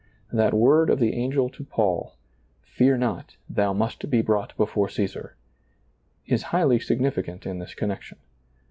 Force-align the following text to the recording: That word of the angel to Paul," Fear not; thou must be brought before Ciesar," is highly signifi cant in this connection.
That 0.33 0.55
word 0.55 0.89
of 0.89 0.97
the 0.97 1.13
angel 1.13 1.47
to 1.49 1.63
Paul," 1.63 2.17
Fear 2.75 2.97
not; 2.97 3.35
thou 3.47 3.71
must 3.71 4.09
be 4.09 4.23
brought 4.23 4.57
before 4.57 4.87
Ciesar," 4.87 5.33
is 6.25 6.41
highly 6.41 6.79
signifi 6.79 7.23
cant 7.23 7.45
in 7.45 7.59
this 7.59 7.75
connection. 7.75 8.17